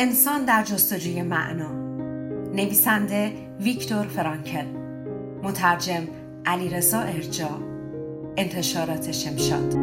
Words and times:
انسان 0.00 0.44
در 0.44 0.62
جستجوی 0.62 1.22
معنا. 1.22 1.72
نویسنده 2.54 3.32
ویکتور 3.60 4.06
فرانکل. 4.06 4.64
مترجم 5.42 6.02
علیرضا 6.46 6.98
ارجا. 6.98 7.50
انتشارات 8.36 9.12
شمشاد. 9.12 9.74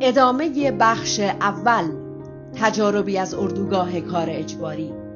ادامه 0.00 0.70
بخش 0.70 1.20
اول 1.20 1.84
تجاربی 2.54 3.18
از 3.18 3.34
اردوگاه 3.34 4.00
کار 4.00 4.26
اجباری. 4.30 5.07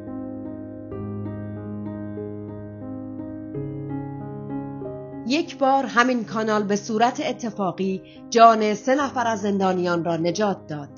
یک 5.32 5.58
بار 5.58 5.86
همین 5.86 6.24
کانال 6.24 6.62
به 6.62 6.76
صورت 6.76 7.20
اتفاقی 7.26 8.02
جان 8.30 8.74
سه 8.74 8.94
نفر 8.94 9.26
از 9.26 9.40
زندانیان 9.40 10.04
را 10.04 10.16
نجات 10.16 10.66
داد. 10.66 10.88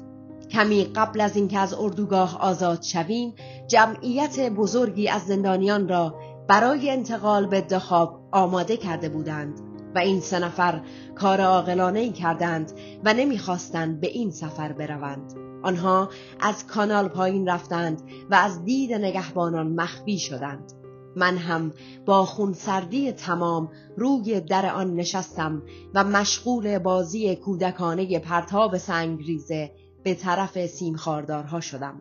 کمی 0.50 0.84
قبل 0.84 1.20
از 1.20 1.36
اینکه 1.36 1.58
از 1.58 1.74
اردوگاه 1.74 2.38
آزاد 2.40 2.82
شویم 2.82 3.34
جمعیت 3.68 4.40
بزرگی 4.50 5.08
از 5.08 5.22
زندانیان 5.22 5.88
را 5.88 6.14
برای 6.48 6.90
انتقال 6.90 7.46
به 7.46 7.60
دخاب 7.60 8.20
آماده 8.32 8.76
کرده 8.76 9.08
بودند 9.08 9.60
و 9.94 9.98
این 9.98 10.20
سه 10.20 10.38
نفر 10.38 10.80
کار 11.14 11.40
عاقلانه 11.40 12.00
ای 12.00 12.12
کردند 12.12 12.72
و 13.04 13.14
نمی‌خواستند 13.14 14.00
به 14.00 14.06
این 14.06 14.30
سفر 14.30 14.72
بروند. 14.72 15.32
آنها 15.62 16.08
از 16.40 16.66
کانال 16.66 17.08
پایین 17.08 17.48
رفتند 17.48 18.02
و 18.30 18.34
از 18.34 18.64
دید 18.64 18.92
نگهبانان 18.92 19.74
مخفی 19.74 20.18
شدند. 20.18 20.83
من 21.16 21.36
هم 21.36 21.72
با 22.06 22.24
خونسردی 22.24 23.12
تمام 23.12 23.68
روی 23.96 24.40
در 24.40 24.74
آن 24.74 24.94
نشستم 24.94 25.62
و 25.94 26.04
مشغول 26.04 26.78
بازی 26.78 27.36
کودکانه 27.36 28.18
پرتاب 28.18 28.76
سنگریزه 28.76 29.70
به 30.04 30.14
طرف 30.14 30.66
سیمخاردارها 30.66 31.60
شدم. 31.60 32.00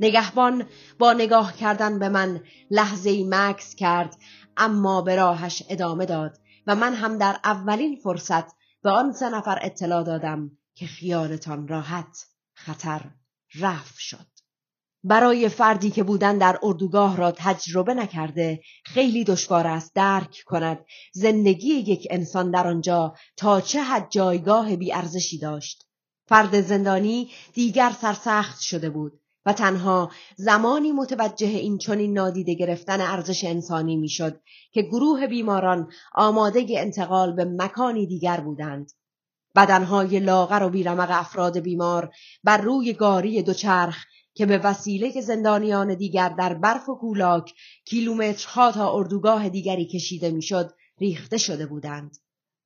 نگهبان 0.00 0.64
با 0.98 1.12
نگاه 1.12 1.56
کردن 1.56 1.98
به 1.98 2.08
من 2.08 2.40
لحظه 2.70 3.24
مکس 3.28 3.74
کرد 3.74 4.16
اما 4.56 5.02
به 5.02 5.16
راهش 5.16 5.62
ادامه 5.68 6.06
داد 6.06 6.38
و 6.66 6.74
من 6.74 6.94
هم 6.94 7.18
در 7.18 7.36
اولین 7.44 7.96
فرصت 7.96 8.56
به 8.82 8.90
آن 8.90 9.12
سه 9.12 9.30
نفر 9.30 9.58
اطلاع 9.62 10.02
دادم 10.02 10.50
که 10.74 10.86
خیالتان 10.86 11.68
راحت 11.68 12.26
خطر 12.54 13.00
رفت 13.60 13.98
شد. 13.98 14.35
برای 15.04 15.48
فردی 15.48 15.90
که 15.90 16.02
بودن 16.02 16.38
در 16.38 16.58
اردوگاه 16.62 17.16
را 17.16 17.32
تجربه 17.36 17.94
نکرده 17.94 18.60
خیلی 18.84 19.24
دشوار 19.24 19.66
است 19.66 19.94
درک 19.94 20.42
کند. 20.46 20.84
زندگی 21.12 21.68
یک 21.68 22.08
انسان 22.10 22.50
در 22.50 22.66
آنجا 22.66 23.14
تا 23.36 23.60
چه 23.60 23.82
حد 23.82 24.10
جایگاه 24.10 24.76
بیارزشی 24.76 25.38
داشت. 25.38 25.86
فرد 26.28 26.60
زندانی 26.60 27.30
دیگر 27.54 27.92
سرسخت 28.00 28.60
شده 28.60 28.90
بود 28.90 29.20
و 29.46 29.52
تنها 29.52 30.10
زمانی 30.36 30.92
متوجه 30.92 31.46
این 31.46 31.78
چنین 31.78 32.12
نادیده 32.12 32.54
گرفتن 32.54 33.00
ارزش 33.00 33.44
انسانی 33.44 33.96
می‌شد 33.96 34.40
که 34.72 34.82
گروه 34.82 35.26
بیماران 35.26 35.90
آماده 36.14 36.66
انتقال 36.68 37.32
به 37.32 37.44
مکانی 37.44 38.06
دیگر 38.06 38.40
بودند. 38.40 38.92
بدنهای 39.56 40.20
لاغر 40.20 40.62
و 40.62 40.68
بیرمق 40.68 41.08
افراد 41.10 41.58
بیمار 41.58 42.10
بر 42.44 42.56
روی 42.56 42.92
گاری 42.92 43.42
دوچرخ 43.42 44.04
که 44.36 44.46
به 44.46 44.58
وسیله 44.58 45.20
زندانیان 45.20 45.94
دیگر 45.94 46.28
در 46.28 46.54
برف 46.54 46.88
و 46.88 46.94
کولاک 46.94 47.54
کیلومترها 47.84 48.72
تا 48.72 48.92
اردوگاه 48.92 49.48
دیگری 49.48 49.86
کشیده 49.86 50.30
می‌شد 50.30 50.72
ریخته 50.98 51.38
شده 51.38 51.66
بودند 51.66 52.16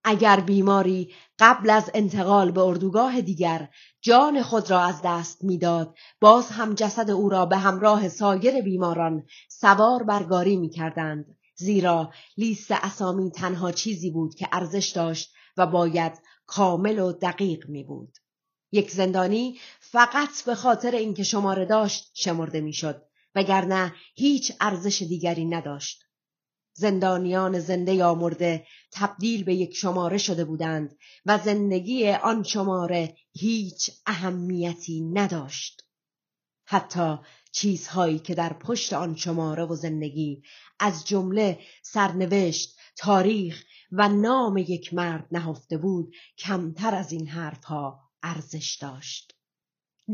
اگر 0.05 0.41
بیماری 0.41 1.13
قبل 1.39 1.71
از 1.71 1.91
انتقال 1.95 2.51
به 2.51 2.61
اردوگاه 2.61 3.21
دیگر 3.21 3.69
جان 4.01 4.43
خود 4.43 4.71
را 4.71 4.81
از 4.81 5.01
دست 5.05 5.45
می‌داد 5.45 5.95
باز 6.21 6.49
هم 6.49 6.75
جسد 6.75 7.11
او 7.11 7.29
را 7.29 7.47
به 7.47 7.57
همراه 7.57 8.09
سایر 8.09 8.61
بیماران 8.61 9.27
سوار 9.49 10.03
برگاری 10.03 10.57
می 10.57 10.71
کردند 10.71 11.37
زیرا 11.57 12.11
لیست 12.37 12.71
اسامی 12.71 13.31
تنها 13.31 13.73
چیزی 13.73 14.11
بود 14.11 14.35
که 14.35 14.49
ارزش 14.53 14.89
داشت 14.89 15.33
و 15.57 15.67
باید 15.67 16.13
کامل 16.47 16.99
و 16.99 17.13
دقیق 17.13 17.69
می 17.69 17.85
بود. 17.85 18.20
یک 18.73 18.91
زندانی 18.91 19.59
فقط 19.81 20.45
به 20.47 20.55
خاطر 20.55 20.91
اینکه 20.91 21.23
شماره 21.23 21.65
داشت 21.65 22.11
شمرده 22.15 22.61
می‌شد 22.61 23.03
وگرنه 23.35 23.95
هیچ 24.15 24.53
ارزش 24.61 25.03
دیگری 25.03 25.45
نداشت. 25.45 26.05
زندانیان 26.73 27.61
زنده 27.61 27.95
یا 27.95 28.15
مرده 28.15 28.67
تبدیل 28.93 29.45
به 29.45 29.55
یک 29.55 29.77
شماره 29.77 30.19
شده 30.19 30.45
بودند 30.45 30.97
و 31.27 31.39
زندگی 31.39 32.11
آن 32.11 32.43
شماره 32.43 33.17
هیچ 33.33 33.91
اهمیتی 34.07 35.01
نداشت. 35.01 35.83
حتی 36.65 37.19
چیزهایی 37.53 38.19
که 38.19 38.35
در 38.35 38.53
پشت 38.53 38.93
آن 38.93 39.17
شماره 39.17 39.65
و 39.65 39.75
زندگی 39.75 40.43
از 40.79 41.07
جمله 41.07 41.59
سرنوشت، 41.83 42.77
تاریخ 42.97 43.65
و 43.93 44.09
نام 44.09 44.57
یک 44.57 44.95
مرد 44.95 45.27
نهفته 45.33 45.77
بود 45.77 46.15
کمتر 46.39 46.95
از 46.95 47.13
این 47.13 47.29
حرفها 47.29 48.10
ارزش 48.23 48.79
داشت. 48.81 49.41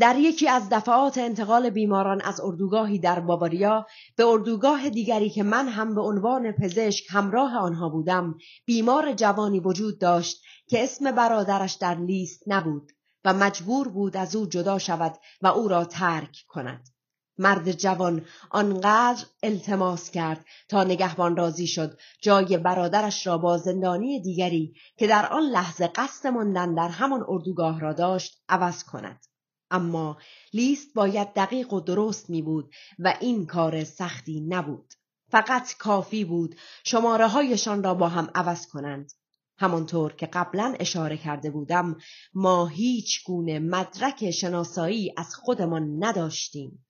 در 0.01 0.19
یکی 0.19 0.49
از 0.49 0.69
دفعات 0.71 1.19
انتقال 1.19 1.71
بیماران 1.71 2.21
از 2.21 2.41
اردوگاهی 2.41 2.99
در 2.99 3.21
باواریا 3.21 3.87
به 4.17 4.27
اردوگاه 4.27 4.91
دیگری 4.91 5.31
که 5.31 5.43
من 5.43 5.69
هم 5.69 5.95
به 5.95 6.01
عنوان 6.01 6.53
پزشک 6.53 7.05
همراه 7.11 7.57
آنها 7.57 7.89
بودم 7.89 8.39
بیمار 8.67 9.13
جوانی 9.13 9.61
وجود 9.61 9.99
داشت 9.99 10.43
که 10.69 10.85
اسم 10.85 11.11
برادرش 11.11 11.75
در 11.75 11.95
لیست 11.95 12.43
نبود 12.47 12.93
و 13.25 13.35
مجبور 13.35 13.89
بود 13.89 14.17
از 14.17 14.37
او 14.37 14.47
جدا 14.47 14.79
شود 14.79 15.17
و 15.43 15.47
او 15.47 15.69
را 15.69 15.85
ترک 15.85 16.37
کند 16.49 16.89
مرد 17.39 17.73
جوان 17.73 18.25
آنقدر 18.51 19.25
التماس 19.43 20.11
کرد 20.11 20.45
تا 20.69 20.85
نگهبان 20.85 21.37
راضی 21.37 21.67
شد 21.67 21.99
جای 22.23 22.59
برادرش 22.59 23.27
را 23.27 23.39
با 23.39 23.59
زندانی 23.59 24.21
دیگری 24.21 24.75
که 24.97 25.07
در 25.07 25.27
آن 25.27 25.43
لحظه 25.43 25.87
قصد 25.87 26.29
ماندن 26.29 26.75
در 26.75 26.89
همان 26.89 27.25
اردوگاه 27.29 27.81
را 27.81 27.93
داشت 27.93 28.43
عوض 28.49 28.85
کند 28.85 29.27
اما 29.71 30.19
لیست 30.53 30.95
باید 30.95 31.33
دقیق 31.33 31.73
و 31.73 31.81
درست 31.81 32.31
می 32.31 32.43
بود 32.43 32.75
و 32.99 33.15
این 33.21 33.47
کار 33.47 33.85
سختی 33.85 34.41
نبود. 34.41 34.95
فقط 35.31 35.77
کافی 35.77 36.25
بود 36.25 36.57
شماره 36.85 37.29
هایشان 37.29 37.83
را 37.83 37.95
با 37.95 38.09
هم 38.09 38.31
عوض 38.35 38.67
کنند. 38.67 39.13
همانطور 39.59 40.13
که 40.13 40.27
قبلا 40.27 40.75
اشاره 40.81 41.17
کرده 41.17 41.51
بودم 41.51 41.97
ما 42.35 42.67
هیچ 42.67 43.25
گونه 43.25 43.59
مدرک 43.59 44.31
شناسایی 44.31 45.15
از 45.17 45.35
خودمان 45.35 46.05
نداشتیم. 46.05 46.86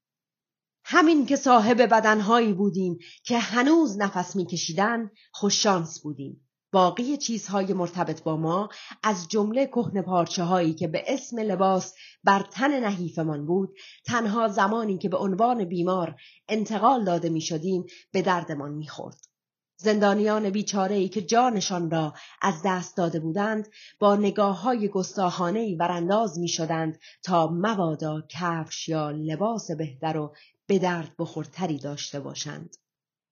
همین 0.89 1.27
که 1.27 1.37
صاحب 1.37 1.83
بدنهایی 1.83 2.53
بودیم 2.53 2.99
که 3.25 3.39
هنوز 3.39 3.99
نفس 3.99 4.37
میکشیدن 4.37 5.11
خوششانس 5.33 6.01
بودیم. 6.01 6.49
باقی 6.73 7.17
چیزهای 7.17 7.73
مرتبط 7.73 8.23
با 8.23 8.37
ما 8.37 8.69
از 9.03 9.29
جمله 9.29 9.67
کهن 9.67 10.03
پارچه 10.03 10.45
هایی 10.45 10.75
که 10.75 10.89
به 10.89 11.05
اسم 11.07 11.39
لباس 11.39 11.95
بر 12.25 12.45
تن 12.53 12.85
نحیفمان 12.85 13.47
بود 13.47 13.75
تنها 14.05 14.49
زمانی 14.49 14.99
که 14.99 15.09
به 15.09 15.17
عنوان 15.17 15.65
بیمار 15.65 16.17
انتقال 16.49 17.05
داده 17.05 17.29
می 17.29 17.41
شدیم 17.41 17.85
به 18.13 18.23
دردمان 18.23 18.73
می 18.73 18.89
خورد. 18.89 19.17
زندانیان 19.79 20.51
بیچاره 20.51 20.97
ای 20.97 21.09
که 21.09 21.23
جانشان 21.23 21.91
را 21.91 22.15
از 22.43 22.55
دست 22.65 22.97
داده 22.97 23.21
بودند 23.21 23.69
با 23.99 24.17
نگاه 24.17 24.63
های 24.63 24.89
گستاخانه 24.89 25.59
ای 25.61 25.75
برانداز 25.75 26.39
می 26.39 26.49
شدند 26.49 26.99
تا 27.23 27.47
مبادا 27.53 28.23
کفش 28.31 28.89
یا 28.89 29.11
لباس 29.11 29.71
بهتر 29.71 30.17
و 30.17 30.35
به 30.67 30.79
درد 30.79 31.15
بخورتری 31.19 31.79
داشته 31.79 32.21
باشند. 32.21 32.77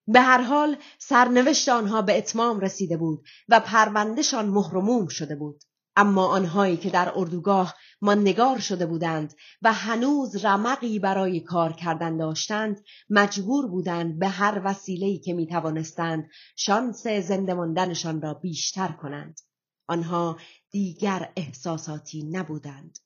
به 0.08 0.20
هر 0.20 0.42
حال 0.42 0.76
سرنوشت 0.98 1.68
آنها 1.68 2.02
به 2.02 2.18
اتمام 2.18 2.60
رسیده 2.60 2.96
بود 2.96 3.26
و 3.48 3.60
پروندهشان 3.60 4.46
مهرموم 4.46 5.08
شده 5.08 5.36
بود. 5.36 5.64
اما 5.96 6.26
آنهایی 6.26 6.76
که 6.76 6.90
در 6.90 7.12
اردوگاه 7.16 7.74
ماندگار 8.02 8.58
شده 8.58 8.86
بودند 8.86 9.34
و 9.62 9.72
هنوز 9.72 10.44
رمقی 10.44 10.98
برای 10.98 11.40
کار 11.40 11.72
کردن 11.72 12.16
داشتند 12.16 12.84
مجبور 13.10 13.66
بودند 13.66 14.18
به 14.18 14.28
هر 14.28 14.62
وسیله‌ای 14.64 15.18
که 15.18 15.32
می 15.32 15.46
توانستند 15.46 16.30
شانس 16.56 17.06
زنده 17.06 17.54
ماندنشان 17.54 18.22
را 18.22 18.34
بیشتر 18.34 18.88
کنند. 18.88 19.40
آنها 19.88 20.38
دیگر 20.70 21.32
احساساتی 21.36 22.22
نبودند. 22.22 22.98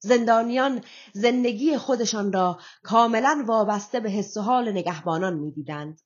زندانیان 0.00 0.80
زندگی 1.12 1.78
خودشان 1.78 2.32
را 2.32 2.60
کاملا 2.82 3.44
وابسته 3.46 4.00
به 4.00 4.10
حس 4.10 4.36
و 4.36 4.40
حال 4.40 4.72
نگهبانان 4.72 5.34
می‌دیدند 5.34 6.00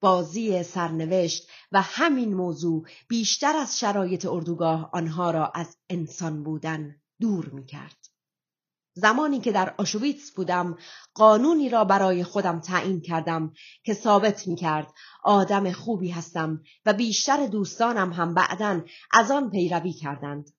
بازی 0.00 0.62
سرنوشت 0.62 1.48
و 1.72 1.82
همین 1.82 2.34
موضوع 2.34 2.86
بیشتر 3.08 3.56
از 3.56 3.78
شرایط 3.78 4.26
اردوگاه 4.26 4.90
آنها 4.92 5.30
را 5.30 5.46
از 5.54 5.76
انسان 5.88 6.42
بودن 6.42 6.96
دور 7.20 7.46
می 7.46 7.66
کرد. 7.66 7.96
زمانی 8.94 9.40
که 9.40 9.52
در 9.52 9.74
آشویتس 9.78 10.30
بودم 10.30 10.78
قانونی 11.14 11.68
را 11.68 11.84
برای 11.84 12.24
خودم 12.24 12.60
تعیین 12.60 13.00
کردم 13.00 13.52
که 13.84 13.94
ثابت 13.94 14.48
می 14.48 14.56
کرد 14.56 14.92
آدم 15.24 15.72
خوبی 15.72 16.10
هستم 16.10 16.62
و 16.86 16.92
بیشتر 16.92 17.46
دوستانم 17.46 18.12
هم 18.12 18.34
بعدا 18.34 18.80
از 19.12 19.30
آن 19.30 19.50
پیروی 19.50 19.92
کردند. 19.92 20.50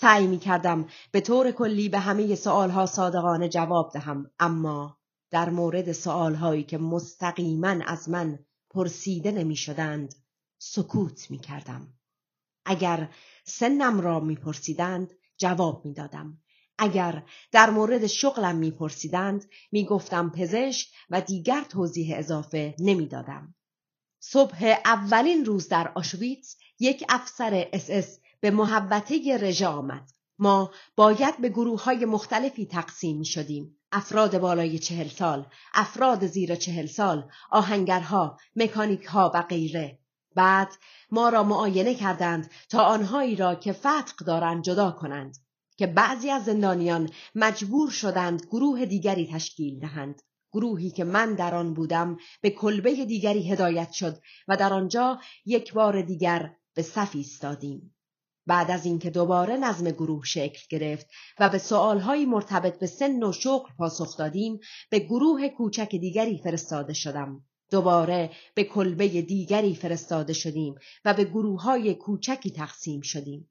سعی 0.00 0.26
می 0.26 0.38
کردم 0.38 0.88
به 1.12 1.20
طور 1.20 1.50
کلی 1.50 1.88
به 1.88 1.98
همه 1.98 2.34
سوالها 2.34 2.86
صادقانه 2.86 3.48
جواب 3.48 3.90
دهم 3.92 4.30
اما 4.38 4.98
در 5.30 5.50
مورد 5.50 5.92
سوالهایی 5.92 6.62
که 6.62 6.78
مستقیما 6.78 7.76
از 7.86 8.08
من 8.08 8.38
پرسیده 8.70 9.30
نمی 9.30 9.56
شدند 9.56 10.14
سکوت 10.58 11.30
می 11.30 11.38
کردم. 11.38 11.94
اگر 12.64 13.08
سنم 13.44 14.00
را 14.00 14.20
می 14.20 14.34
پرسیدند 14.34 15.14
جواب 15.36 15.84
می 15.84 15.94
دادم. 15.94 16.38
اگر 16.78 17.22
در 17.52 17.70
مورد 17.70 18.06
شغلم 18.06 18.56
می 18.56 18.70
پرسیدند 18.70 19.44
می 19.72 19.84
گفتم 19.84 20.30
پزشک 20.30 20.88
و 21.10 21.20
دیگر 21.20 21.64
توضیح 21.68 22.18
اضافه 22.18 22.74
نمی 22.78 23.06
دادم. 23.06 23.54
صبح 24.20 24.74
اولین 24.84 25.44
روز 25.44 25.68
در 25.68 25.92
آشویتس 25.94 26.56
یک 26.78 27.04
افسر 27.08 27.68
اس 27.72 28.18
به 28.40 28.50
محبته 28.50 29.38
رژه 29.40 29.66
آمد. 29.66 30.10
ما 30.38 30.70
باید 30.96 31.40
به 31.40 31.48
گروه 31.48 31.84
های 31.84 32.04
مختلفی 32.04 32.66
تقسیم 32.66 33.22
شدیم. 33.22 33.76
افراد 33.92 34.38
بالای 34.38 34.78
چهل 34.78 35.08
سال، 35.08 35.46
افراد 35.74 36.26
زیر 36.26 36.54
چهل 36.54 36.86
سال، 36.86 37.30
آهنگرها، 37.50 38.38
مکانیکها 38.56 39.30
و 39.34 39.42
غیره. 39.42 39.98
بعد 40.34 40.68
ما 41.10 41.28
را 41.28 41.42
معاینه 41.42 41.94
کردند 41.94 42.50
تا 42.68 42.84
آنهایی 42.84 43.36
را 43.36 43.54
که 43.54 43.72
فتق 43.72 44.16
دارند 44.26 44.62
جدا 44.62 44.90
کنند 44.90 45.36
که 45.76 45.86
بعضی 45.86 46.30
از 46.30 46.44
زندانیان 46.44 47.10
مجبور 47.34 47.90
شدند 47.90 48.46
گروه 48.46 48.84
دیگری 48.84 49.26
تشکیل 49.32 49.80
دهند 49.80 50.22
گروهی 50.52 50.90
که 50.90 51.04
من 51.04 51.34
در 51.34 51.54
آن 51.54 51.74
بودم 51.74 52.16
به 52.40 52.50
کلبه 52.50 53.04
دیگری 53.04 53.52
هدایت 53.52 53.92
شد 53.92 54.18
و 54.48 54.56
در 54.56 54.72
آنجا 54.72 55.20
یک 55.46 55.72
بار 55.72 56.02
دیگر 56.02 56.54
به 56.74 56.82
صف 56.82 57.10
ایستادیم 57.14 57.94
بعد 58.50 58.70
از 58.70 58.86
اینکه 58.86 59.10
دوباره 59.10 59.56
نظم 59.56 59.90
گروه 59.90 60.24
شکل 60.24 60.60
گرفت 60.70 61.06
و 61.38 61.48
به 61.48 61.58
سوالهایی 61.58 62.26
مرتبط 62.26 62.78
به 62.78 62.86
سن 62.86 63.22
و 63.22 63.32
شغل 63.32 63.70
پاسخ 63.78 64.16
دادیم 64.16 64.60
به 64.90 64.98
گروه 64.98 65.48
کوچک 65.48 65.90
دیگری 65.90 66.38
فرستاده 66.38 66.92
شدم 66.92 67.44
دوباره 67.70 68.30
به 68.54 68.64
کلبه 68.64 69.08
دیگری 69.08 69.74
فرستاده 69.74 70.32
شدیم 70.32 70.74
و 71.04 71.14
به 71.14 71.24
گروه 71.24 71.62
های 71.62 71.94
کوچکی 71.94 72.50
تقسیم 72.50 73.00
شدیم. 73.00 73.50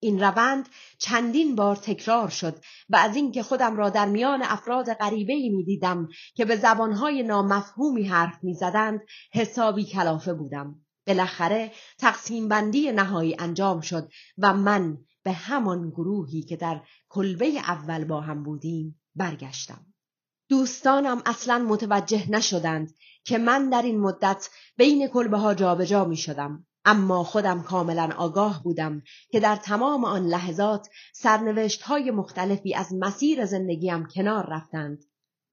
این 0.00 0.20
روند 0.20 0.68
چندین 0.98 1.56
بار 1.56 1.76
تکرار 1.76 2.28
شد 2.28 2.56
و 2.88 2.96
از 2.96 3.16
اینکه 3.16 3.42
خودم 3.42 3.76
را 3.76 3.90
در 3.90 4.06
میان 4.06 4.42
افراد 4.42 4.94
غریبه 4.94 5.32
ای 5.32 5.48
می 5.48 5.64
دیدم 5.64 6.08
که 6.34 6.44
به 6.44 6.56
زبانهای 6.56 7.22
نامفهومی 7.22 8.04
حرف 8.04 8.44
می 8.44 8.54
زدند 8.54 9.00
حسابی 9.32 9.84
کلافه 9.84 10.34
بودم. 10.34 10.85
بالاخره 11.06 11.72
تقسیم 11.98 12.48
بندی 12.48 12.92
نهایی 12.92 13.36
انجام 13.38 13.80
شد 13.80 14.10
و 14.38 14.54
من 14.54 14.98
به 15.22 15.32
همان 15.32 15.90
گروهی 15.90 16.42
که 16.42 16.56
در 16.56 16.80
کلبه 17.08 17.46
اول 17.46 18.04
با 18.04 18.20
هم 18.20 18.42
بودیم 18.42 19.00
برگشتم. 19.14 19.86
دوستانم 20.48 21.22
اصلا 21.26 21.58
متوجه 21.58 22.30
نشدند 22.30 22.94
که 23.24 23.38
من 23.38 23.70
در 23.70 23.82
این 23.82 24.00
مدت 24.00 24.48
بین 24.76 25.08
کلبه 25.08 25.38
ها 25.38 25.54
جابجا 25.54 26.04
می 26.04 26.16
شدم. 26.16 26.66
اما 26.84 27.24
خودم 27.24 27.62
کاملا 27.62 28.10
آگاه 28.16 28.62
بودم 28.62 29.02
که 29.30 29.40
در 29.40 29.56
تمام 29.56 30.04
آن 30.04 30.26
لحظات 30.26 30.88
سرنوشت 31.14 31.82
های 31.82 32.10
مختلفی 32.10 32.74
از 32.74 32.94
مسیر 32.94 33.46
زندگیم 33.46 34.06
کنار 34.06 34.46
رفتند. 34.50 35.04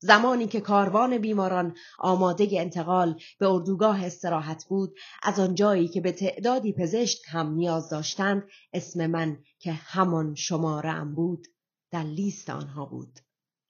زمانی 0.04 0.48
که 0.48 0.62
کاروان 0.62 1.18
بیماران 1.18 1.76
آماده 2.00 2.48
انتقال 2.52 3.20
به 3.40 3.48
اردوگاه 3.48 4.06
استراحت 4.06 4.66
بود 4.66 4.98
از 5.24 5.40
آنجایی 5.40 5.88
که 5.88 6.02
به 6.02 6.12
تعدادی 6.12 6.74
پزشک 6.74 7.20
هم 7.28 7.54
نیاز 7.54 7.90
داشتند 7.90 8.44
اسم 8.74 9.08
من 9.08 9.38
که 9.60 9.74
همان 9.74 10.36
شماره 10.36 11.06
بود 11.06 11.48
در 11.92 12.04
لیست 12.04 12.50
آنها 12.50 12.86
بود 12.86 13.20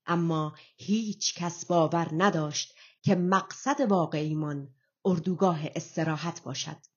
اما 0.05 0.55
هیچ 0.77 1.35
کس 1.35 1.65
باور 1.65 2.09
نداشت 2.11 2.75
که 3.01 3.15
مقصد 3.15 3.81
واقعیمان 3.89 4.69
اردوگاه 5.05 5.59
استراحت 5.75 6.43
باشد. 6.43 6.92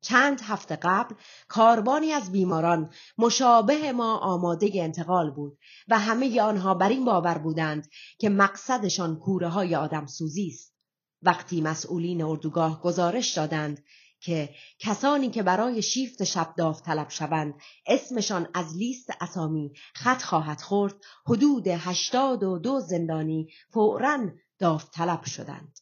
چند 0.00 0.40
هفته 0.40 0.78
قبل 0.82 1.14
کاربانی 1.48 2.12
از 2.12 2.32
بیماران 2.32 2.92
مشابه 3.18 3.92
ما 3.92 4.18
آماده 4.18 4.70
انتقال 4.74 5.30
بود 5.30 5.58
و 5.88 5.98
همه 5.98 6.40
آنها 6.40 6.74
بر 6.74 6.88
این 6.88 7.04
باور 7.04 7.38
بودند 7.38 7.88
که 8.18 8.28
مقصدشان 8.28 9.16
کوره 9.16 9.48
های 9.48 9.74
آدم 9.74 10.06
سوزی 10.06 10.46
است. 10.46 10.74
وقتی 11.22 11.60
مسئولین 11.60 12.22
اردوگاه 12.22 12.82
گزارش 12.82 13.32
دادند 13.34 13.84
که 14.20 14.54
کسانی 14.78 15.30
که 15.30 15.42
برای 15.42 15.82
شیفت 15.82 16.24
شب 16.24 16.54
داوطلب 16.56 17.10
شوند 17.10 17.54
اسمشان 17.86 18.48
از 18.54 18.76
لیست 18.76 19.10
اسامی 19.20 19.72
خط 19.94 20.22
خواهد 20.22 20.60
خورد 20.60 20.94
حدود 21.26 21.68
هشتاد 21.68 22.42
و 22.42 22.58
دو 22.58 22.80
زندانی 22.80 23.48
فورا 23.72 24.18
داوطلب 24.58 25.24
شدند 25.24 25.78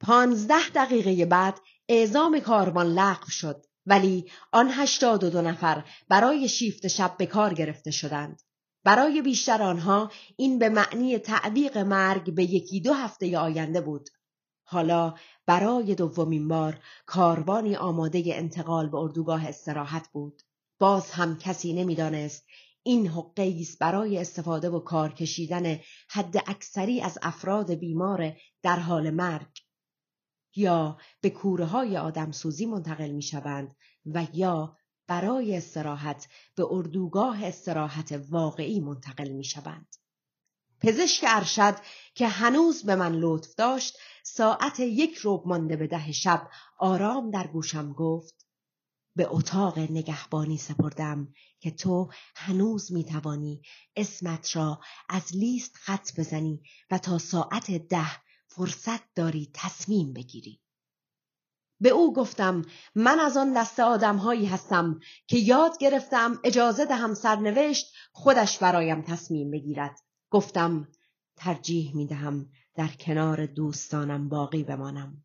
پانزده 0.00 0.68
دقیقه 0.74 1.24
بعد 1.24 1.60
اعزام 1.88 2.40
کاروان 2.40 2.86
لغو 2.86 3.30
شد 3.30 3.66
ولی 3.86 4.30
آن 4.52 4.68
هشتاد 4.70 5.24
و 5.24 5.30
دو 5.30 5.42
نفر 5.42 5.84
برای 6.08 6.48
شیفت 6.48 6.86
شب 6.86 7.16
به 7.16 7.26
کار 7.26 7.54
گرفته 7.54 7.90
شدند. 7.90 8.42
برای 8.84 9.22
بیشتر 9.22 9.62
آنها 9.62 10.10
این 10.36 10.58
به 10.58 10.68
معنی 10.68 11.18
تعویق 11.18 11.78
مرگ 11.78 12.34
به 12.34 12.44
یکی 12.44 12.80
دو 12.80 12.92
هفته 12.92 13.38
آینده 13.38 13.80
بود. 13.80 14.08
حالا 14.64 15.14
برای 15.46 15.94
دومین 15.94 16.48
بار 16.48 16.78
کاروانی 17.06 17.76
آماده 17.76 18.22
انتقال 18.26 18.88
به 18.88 18.96
اردوگاه 18.96 19.48
استراحت 19.48 20.08
بود. 20.12 20.42
باز 20.78 21.10
هم 21.10 21.38
کسی 21.38 21.72
نمی‌دانست 21.72 22.46
این 22.82 23.06
حقه 23.06 23.54
برای 23.80 24.18
استفاده 24.18 24.70
و 24.70 24.80
کار 24.80 25.12
کشیدن 25.12 25.78
حد 26.10 26.36
اکثری 26.46 27.00
از 27.00 27.18
افراد 27.22 27.74
بیمار 27.74 28.36
در 28.62 28.78
حال 28.78 29.10
مرگ. 29.10 29.67
یا 30.58 30.98
به 31.20 31.30
کوره 31.30 31.64
های 31.64 31.96
آدم 31.96 32.32
سوزی 32.32 32.66
منتقل 32.66 33.10
می 33.10 33.22
شوند 33.22 33.76
و 34.06 34.26
یا 34.32 34.76
برای 35.06 35.56
استراحت 35.56 36.28
به 36.54 36.66
اردوگاه 36.70 37.44
استراحت 37.44 38.20
واقعی 38.30 38.80
منتقل 38.80 39.28
می 39.28 39.44
شوند. 39.44 39.96
پزشک 40.80 41.24
ارشد 41.28 41.76
که 42.14 42.28
هنوز 42.28 42.82
به 42.82 42.96
من 42.96 43.12
لطف 43.12 43.54
داشت 43.54 43.98
ساعت 44.22 44.80
یک 44.80 45.14
روب 45.14 45.48
مانده 45.48 45.76
به 45.76 45.86
ده 45.86 46.12
شب 46.12 46.48
آرام 46.78 47.30
در 47.30 47.46
گوشم 47.46 47.92
گفت 47.92 48.46
به 49.16 49.26
اتاق 49.30 49.78
نگهبانی 49.78 50.58
سپردم 50.58 51.32
که 51.60 51.70
تو 51.70 52.10
هنوز 52.36 52.92
می‌توانی 52.92 53.62
اسمت 53.96 54.56
را 54.56 54.80
از 55.08 55.36
لیست 55.36 55.76
خط 55.76 56.20
بزنی 56.20 56.62
و 56.90 56.98
تا 56.98 57.18
ساعت 57.18 57.70
ده 57.70 58.27
فرصت 58.58 59.14
داری 59.14 59.50
تصمیم 59.54 60.12
بگیری. 60.12 60.60
به 61.80 61.88
او 61.88 62.14
گفتم 62.14 62.64
من 62.94 63.20
از 63.20 63.36
آن 63.36 63.52
دست 63.52 63.80
آدمهایی 63.80 64.46
هستم 64.46 65.00
که 65.26 65.38
یاد 65.38 65.78
گرفتم 65.78 66.40
اجازه 66.44 66.84
دهم 66.84 67.14
سرنوشت 67.14 67.92
خودش 68.12 68.58
برایم 68.58 69.02
تصمیم 69.02 69.50
بگیرد. 69.50 70.00
گفتم 70.30 70.88
ترجیح 71.36 71.96
می 71.96 72.06
دهم 72.06 72.50
در 72.74 72.88
کنار 72.88 73.46
دوستانم 73.46 74.28
باقی 74.28 74.64
بمانم. 74.64 75.24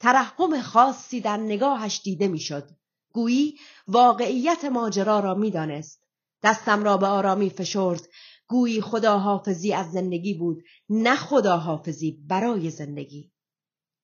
ترحم 0.00 0.62
خاصی 0.62 1.20
در 1.20 1.36
نگاهش 1.36 2.00
دیده 2.04 2.28
می‌شد. 2.28 2.70
گویی 3.12 3.58
واقعیت 3.88 4.64
ماجرا 4.64 5.20
را 5.20 5.34
می‌دانست. 5.34 6.04
دستم 6.42 6.84
را 6.84 6.96
به 6.96 7.06
آرامی 7.06 7.50
فشرد. 7.50 8.08
گویی 8.48 8.80
خداحافظی 8.80 9.72
از 9.72 9.92
زندگی 9.92 10.34
بود 10.34 10.64
نه 10.90 11.16
خداحافظی 11.16 12.24
برای 12.28 12.70
زندگی. 12.70 13.32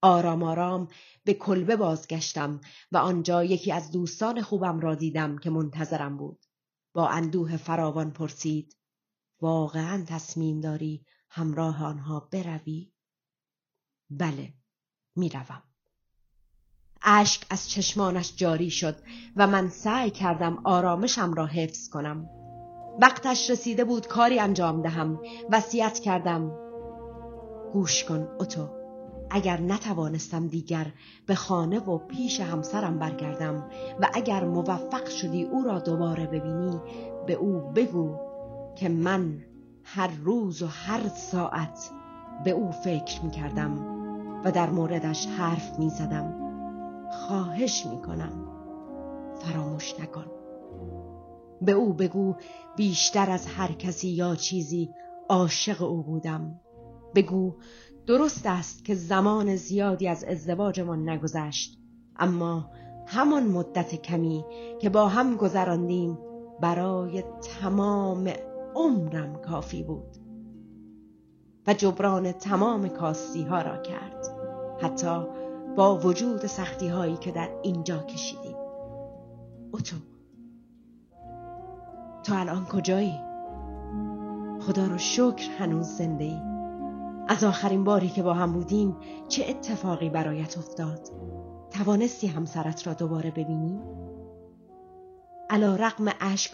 آرام 0.03 0.43
آرام 0.43 0.89
به 1.25 1.35
کلبه 1.35 1.77
بازگشتم 1.77 2.61
و 2.93 2.97
آنجا 2.97 3.45
یکی 3.45 3.73
از 3.73 3.91
دوستان 3.91 4.43
خوبم 4.43 4.81
را 4.81 4.95
دیدم 4.95 5.39
که 5.39 5.51
منتظرم 5.51 6.17
بود. 6.17 6.45
با 6.95 7.09
اندوه 7.09 7.57
فراوان 7.57 8.11
پرسید 8.11 8.77
واقعا 9.41 10.05
تصمیم 10.09 10.61
داری 10.61 11.07
همراه 11.31 11.85
آنها 11.85 12.29
بروی؟ 12.33 12.93
بله 14.11 14.55
می‌روم. 15.17 15.63
اشک 17.03 17.47
از 17.51 17.71
چشمانش 17.71 18.37
جاری 18.37 18.71
شد 18.71 18.97
و 19.37 19.47
من 19.47 19.69
سعی 19.69 20.11
کردم 20.11 20.61
آرامشم 20.65 21.35
را 21.35 21.47
حفظ 21.47 21.89
کنم. 21.89 22.44
وقتش 23.01 23.51
رسیده 23.51 23.85
بود 23.85 24.07
کاری 24.07 24.41
انجام 24.41 24.83
دهم. 24.83 25.21
وصیت 25.51 25.99
کردم. 25.99 26.53
گوش 27.73 28.05
کن 28.05 28.29
اتو. 28.41 28.69
اگر 29.31 29.61
نتوانستم 29.61 30.47
دیگر 30.47 30.87
به 31.27 31.35
خانه 31.35 31.79
و 31.79 31.99
پیش 31.99 32.41
همسرم 32.41 32.99
برگردم 32.99 33.71
و 34.01 34.09
اگر 34.15 34.45
موفق 34.45 35.09
شدی 35.09 35.45
او 35.45 35.65
را 35.65 35.79
دوباره 35.79 36.27
ببینی 36.27 36.81
به 37.27 37.33
او 37.33 37.61
بگو 37.75 38.17
که 38.77 38.89
من 38.89 39.43
هر 39.85 40.11
روز 40.25 40.63
و 40.63 40.67
هر 40.67 41.09
ساعت 41.09 41.91
به 42.45 42.51
او 42.51 42.73
فکر 42.73 43.25
می 43.25 43.31
کردم 43.31 43.95
و 44.45 44.51
در 44.51 44.71
موردش 44.71 45.27
حرف 45.27 45.79
می 45.79 45.91
زدم 45.91 46.35
خواهش 47.11 47.87
می 47.87 48.03
کنم 48.03 48.49
فراموش 49.39 50.01
نکن. 50.01 50.44
به 51.63 51.73
او 51.73 51.93
بگو 51.93 52.35
بیشتر 52.77 53.31
از 53.31 53.47
هر 53.47 53.73
کسی 53.73 54.09
یا 54.09 54.35
چیزی 54.35 54.91
عاشق 55.29 55.83
او 55.83 56.03
بودم. 56.03 56.61
بگو 57.15 57.55
درست 58.07 58.47
است 58.47 58.85
که 58.85 58.95
زمان 58.95 59.57
زیادی 59.57 60.09
از 60.09 60.25
ازدواجمان 60.25 61.09
نگذشت 61.09 61.79
اما 62.17 62.71
همان 63.07 63.47
مدت 63.47 63.95
کمی 63.95 64.45
که 64.81 64.91
با 64.91 65.09
هم 65.09 65.37
گذراندیم 65.37 66.19
برای 66.61 67.25
تمام 67.61 68.33
عمرم 68.75 69.37
کافی 69.37 69.83
بود. 69.83 70.17
و 71.67 71.75
جبران 71.75 72.33
تمام 72.33 72.89
کاستی 72.89 73.43
ها 73.43 73.63
را 73.63 73.83
کرد 73.83 74.27
حتی 74.81 75.27
با 75.77 75.99
وجود 75.99 76.47
سختی 76.47 76.89
هایی 76.89 77.17
که 77.17 77.33
در 77.33 77.49
اینجا 77.63 78.03
کشیدیم. 78.03 78.57
اوتو 79.73 79.97
تو 82.25 82.35
الان 82.35 82.65
کجایی؟ 82.65 83.21
خدا 84.61 84.87
رو 84.87 84.99
شکر 84.99 85.51
هنوز 85.59 85.87
زنده 85.87 86.25
ای 86.25 86.41
از 87.29 87.45
آخرین 87.45 87.85
باری 87.85 88.09
که 88.09 88.23
با 88.23 88.35
هم 88.35 88.53
بودیم 88.53 88.97
چه 89.29 89.45
اتفاقی 89.49 90.11
برایت 90.11 90.59
افتاد؟ 90.59 91.09
توانستی 91.71 92.27
همسرت 92.27 92.87
را 92.87 92.95
دوباره 92.95 93.31
ببینی؟ 93.31 93.81
علا 95.51 95.77
رقم 95.77 96.09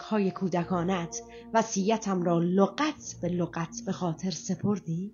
های 0.09 0.31
کودکانت 0.31 1.21
وسیعتم 1.53 2.23
را 2.23 2.39
لغت 2.39 3.15
به 3.21 3.29
لغت 3.29 3.75
به 3.85 3.91
خاطر 3.91 4.31
سپردی؟ 4.31 5.13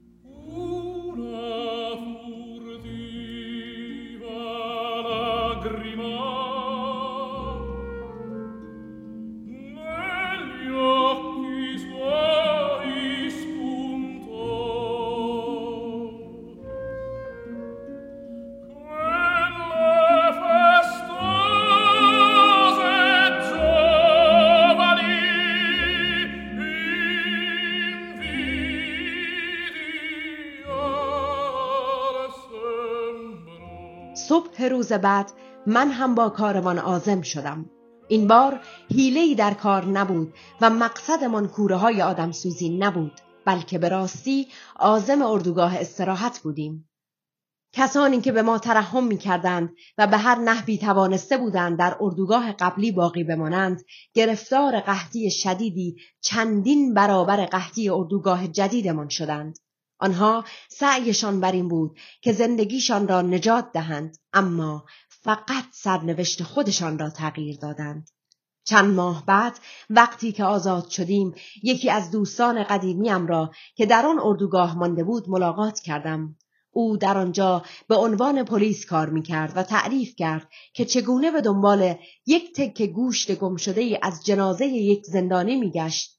روز 34.69 34.93
بعد 34.93 35.31
من 35.67 35.91
هم 35.91 36.15
با 36.15 36.29
کاروان 36.29 36.79
آزم 36.79 37.21
شدم. 37.21 37.65
این 38.07 38.27
بار 38.27 38.59
حیله‌ای 38.95 39.35
در 39.35 39.53
کار 39.53 39.85
نبود 39.85 40.33
و 40.61 40.69
مقصدمان 40.69 41.47
کوره 41.47 41.75
های 41.75 42.01
آدم 42.01 42.31
سوزی 42.31 42.77
نبود 42.77 43.21
بلکه 43.45 43.77
به 43.77 43.89
راستی 43.89 44.47
آزم 44.75 45.21
اردوگاه 45.21 45.75
استراحت 45.75 46.39
بودیم. 46.39 46.89
کسانی 47.73 48.21
که 48.21 48.31
به 48.31 48.41
ما 48.41 48.57
ترحم 48.57 49.03
می 49.03 49.17
کردند 49.17 49.69
و 49.97 50.07
به 50.07 50.17
هر 50.17 50.35
نحوی 50.35 50.77
توانسته 50.77 51.37
بودند 51.37 51.79
در 51.79 51.97
اردوگاه 52.01 52.51
قبلی 52.51 52.91
باقی 52.91 53.23
بمانند 53.23 53.81
گرفتار 54.13 54.79
قحطی 54.79 55.31
شدیدی 55.31 55.97
چندین 56.21 56.93
برابر 56.93 57.45
قحطی 57.45 57.89
اردوگاه 57.89 58.47
جدیدمان 58.47 59.09
شدند. 59.09 59.59
آنها 59.99 60.45
سعیشان 60.69 61.39
بر 61.39 61.51
این 61.51 61.67
بود 61.67 61.97
که 62.21 62.33
زندگیشان 62.33 63.07
را 63.07 63.21
نجات 63.21 63.71
دهند 63.71 64.17
اما 64.33 64.85
فقط 65.09 65.65
سرنوشت 65.71 66.43
خودشان 66.43 66.99
را 66.99 67.09
تغییر 67.09 67.57
دادند. 67.57 68.09
چند 68.63 68.95
ماه 68.95 69.25
بعد 69.25 69.59
وقتی 69.89 70.31
که 70.31 70.43
آزاد 70.43 70.89
شدیم 70.89 71.33
یکی 71.63 71.89
از 71.89 72.11
دوستان 72.11 72.63
قدیمیم 72.63 73.27
را 73.27 73.51
که 73.75 73.85
در 73.85 74.05
آن 74.05 74.19
اردوگاه 74.19 74.77
مانده 74.77 75.03
بود 75.03 75.29
ملاقات 75.29 75.79
کردم. 75.79 76.35
او 76.71 76.97
در 76.97 77.17
آنجا 77.17 77.63
به 77.87 77.95
عنوان 77.95 78.43
پلیس 78.43 78.85
کار 78.85 79.09
می 79.09 79.21
کرد 79.21 79.53
و 79.55 79.63
تعریف 79.63 80.15
کرد 80.15 80.47
که 80.73 80.85
چگونه 80.85 81.31
به 81.31 81.41
دنبال 81.41 81.95
یک 82.25 82.55
تک 82.55 82.81
گوشت 82.81 83.35
گم 83.35 83.55
شده 83.55 83.99
از 84.01 84.25
جنازه 84.25 84.65
یک 84.65 85.05
زندانی 85.05 85.55
می 85.55 85.71
گشت 85.71 86.16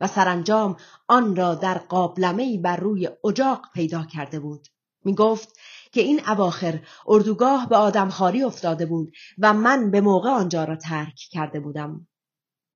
و 0.00 0.06
سرانجام 0.06 0.76
آن 1.08 1.36
را 1.36 1.54
در 1.54 1.78
قابلمه 1.78 2.58
بر 2.58 2.76
روی 2.76 3.08
اجاق 3.24 3.62
پیدا 3.74 4.04
کرده 4.04 4.40
بود. 4.40 4.68
می 5.04 5.14
گفت 5.14 5.58
که 5.92 6.00
این 6.00 6.20
اواخر 6.28 6.80
اردوگاه 7.06 7.68
به 7.68 7.76
آدمخواری 7.76 8.42
افتاده 8.42 8.86
بود 8.86 9.12
و 9.38 9.52
من 9.52 9.90
به 9.90 10.00
موقع 10.00 10.30
آنجا 10.30 10.64
را 10.64 10.76
ترک 10.76 11.14
کرده 11.30 11.60
بودم. 11.60 12.06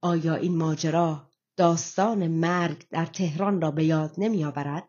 آیا 0.02 0.34
این 0.34 0.56
ماجرا 0.56 1.30
داستان 1.56 2.28
مرگ 2.28 2.88
در 2.90 3.06
تهران 3.06 3.60
را 3.60 3.70
به 3.70 3.84
یاد 3.84 4.14
نمی 4.18 4.44
آورد؟ 4.44 4.88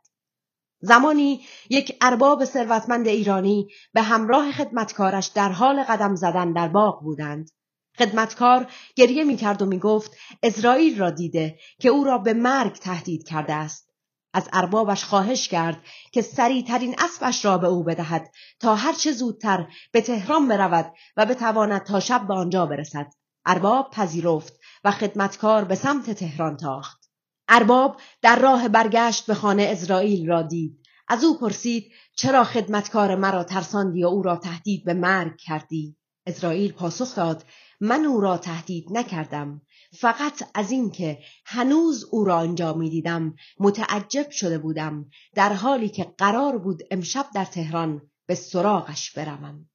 زمانی 0.79 1.41
یک 1.69 1.97
ارباب 2.01 2.45
ثروتمند 2.45 3.07
ایرانی 3.07 3.67
به 3.93 4.01
همراه 4.01 4.51
خدمتکارش 4.51 5.27
در 5.27 5.49
حال 5.49 5.83
قدم 5.83 6.15
زدن 6.15 6.53
در 6.53 6.67
باغ 6.67 7.01
بودند. 7.03 7.51
خدمتکار 7.97 8.71
گریه 8.95 9.23
می 9.23 9.35
کرد 9.35 9.61
و 9.61 9.65
می 9.65 9.79
گفت 9.79 10.11
اسرائیل 10.43 10.99
را 10.99 11.09
دیده 11.09 11.59
که 11.79 11.89
او 11.89 12.03
را 12.03 12.17
به 12.17 12.33
مرگ 12.33 12.73
تهدید 12.73 13.27
کرده 13.27 13.53
است. 13.53 13.93
از 14.33 14.49
اربابش 14.53 15.03
خواهش 15.03 15.47
کرد 15.47 15.81
که 16.11 16.21
سریعترین 16.21 16.95
اسبش 16.97 17.45
را 17.45 17.57
به 17.57 17.67
او 17.67 17.83
بدهد 17.83 18.31
تا 18.59 18.75
هرچه 18.75 19.11
زودتر 19.11 19.67
به 19.91 20.01
تهران 20.01 20.47
برود 20.47 20.93
و 21.17 21.25
بتواند 21.25 21.83
تا 21.83 21.99
شب 21.99 22.27
به 22.27 22.33
آنجا 22.33 22.65
برسد. 22.65 23.07
ارباب 23.45 23.91
پذیرفت 23.91 24.59
و 24.83 24.91
خدمتکار 24.91 25.63
به 25.63 25.75
سمت 25.75 26.11
تهران 26.11 26.57
تاخت. 26.57 27.09
ارباب 27.47 28.01
در 28.21 28.39
راه 28.39 28.67
برگشت 28.67 29.25
به 29.25 29.33
خانه 29.33 29.63
اسرائیل 29.63 30.27
را 30.27 30.41
دید. 30.41 30.79
از 31.07 31.23
او 31.23 31.37
پرسید 31.37 31.91
چرا 32.15 32.43
خدمتکار 32.43 33.15
مرا 33.15 33.43
ترساندی 33.43 34.03
و 34.03 34.07
او 34.07 34.21
را 34.21 34.35
تهدید 34.35 34.85
به 34.85 34.93
مرگ 34.93 35.37
کردی؟ 35.37 35.97
اسرائیل 36.27 36.71
پاسخ 36.71 37.15
داد 37.15 37.43
من 37.85 38.05
او 38.05 38.21
را 38.21 38.37
تهدید 38.37 38.85
نکردم. 38.91 39.61
فقط 39.99 40.43
از 40.55 40.71
اینکه 40.71 41.19
هنوز 41.45 42.03
او 42.11 42.23
را 42.23 42.37
آنجا 42.37 42.73
دیدم 42.73 43.35
متعجب 43.59 44.29
شده 44.29 44.57
بودم 44.57 45.09
در 45.35 45.53
حالی 45.53 45.89
که 45.89 46.03
قرار 46.17 46.57
بود 46.57 46.83
امشب 46.91 47.25
در 47.35 47.45
تهران 47.45 48.01
به 48.25 48.35
سراغش 48.35 49.11
بروم. 49.11 49.69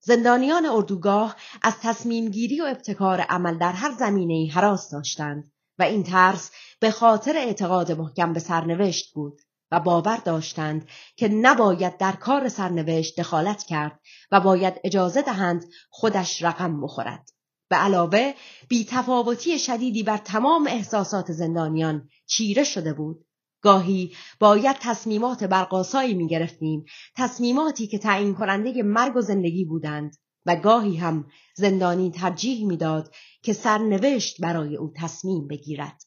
زندانیان 0.00 0.66
اردوگاه 0.66 1.36
از 1.62 1.74
تصمیم 1.82 2.30
گیری 2.30 2.60
و 2.60 2.64
ابتکار 2.64 3.20
عمل 3.20 3.58
در 3.58 3.72
هر 3.72 3.92
زمینه 3.98 4.52
حراس 4.52 4.90
داشتند 4.90 5.52
و 5.78 5.82
این 5.82 6.02
ترس 6.02 6.50
به 6.80 6.90
خاطر 6.90 7.36
اعتقاد 7.36 7.92
محکم 7.92 8.32
به 8.32 8.40
سرنوشت 8.40 9.14
بود. 9.14 9.40
و 9.72 9.80
باور 9.80 10.16
داشتند 10.16 10.88
که 11.16 11.28
نباید 11.28 11.96
در 11.96 12.12
کار 12.12 12.48
سرنوشت 12.48 13.20
دخالت 13.20 13.62
کرد 13.62 14.00
و 14.30 14.40
باید 14.40 14.74
اجازه 14.84 15.22
دهند 15.22 15.64
خودش 15.90 16.42
رقم 16.42 16.80
بخورد. 16.80 17.30
به 17.70 17.76
علاوه 17.76 18.34
بیتفاوتی 18.68 19.58
شدیدی 19.58 20.02
بر 20.02 20.16
تمام 20.16 20.66
احساسات 20.66 21.32
زندانیان 21.32 22.08
چیره 22.26 22.64
شده 22.64 22.92
بود. 22.92 23.26
گاهی 23.62 24.12
باید 24.40 24.76
تصمیمات 24.80 25.44
برقاسایی 25.44 26.14
می 26.14 26.28
گرفتیم 26.28 26.84
تصمیماتی 27.16 27.86
که 27.86 27.98
تعیین 27.98 28.34
کننده 28.34 28.82
مرگ 28.82 29.16
و 29.16 29.20
زندگی 29.20 29.64
بودند 29.64 30.16
و 30.46 30.56
گاهی 30.56 30.96
هم 30.96 31.26
زندانی 31.56 32.10
ترجیح 32.10 32.66
می‌داد 32.66 33.14
که 33.42 33.52
سرنوشت 33.52 34.40
برای 34.40 34.76
او 34.76 34.92
تصمیم 34.96 35.48
بگیرد. 35.48 36.02